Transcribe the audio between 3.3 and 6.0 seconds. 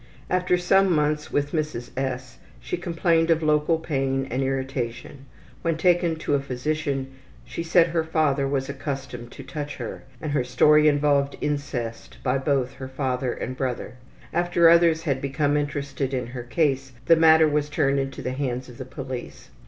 local pain and irritation. When